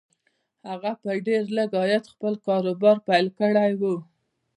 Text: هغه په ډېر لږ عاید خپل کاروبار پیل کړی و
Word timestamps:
هغه 0.69 0.91
په 1.01 1.09
ډېر 1.27 1.43
لږ 1.57 1.69
عاید 1.81 2.05
خپل 2.13 2.33
کاروبار 2.45 2.97
پیل 3.07 3.27
کړی 3.39 3.71
و 3.79 3.81